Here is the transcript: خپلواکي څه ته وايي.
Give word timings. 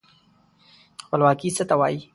خپلواکي 1.03 1.49
څه 1.57 1.63
ته 1.69 1.75
وايي. 1.79 1.99